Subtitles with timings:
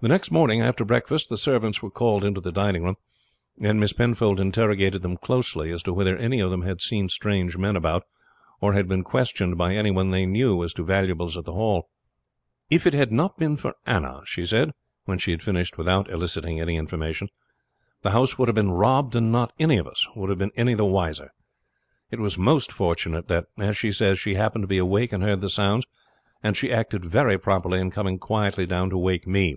[0.00, 2.94] The next morning after breakfast the servants were called into the dining room,
[3.60, 7.56] and Miss Penfold interrogated them closely as to whether any of them had seen strange
[7.56, 8.04] men about,
[8.60, 11.88] or had been questioned by any one they knew as to valuables at the Hall.
[12.70, 14.70] "If it had not been for Anna," she said,
[15.06, 17.28] when she had finished without eliciting any information,
[18.02, 20.74] "the house would have been robbed, and not any of us would have been any
[20.74, 21.32] the wiser.
[22.12, 25.40] It was most fortunate that, as she says, she happened to be awake and heard
[25.40, 25.86] the sounds;
[26.40, 29.56] and she acted very properly in coming quietly down to wake me.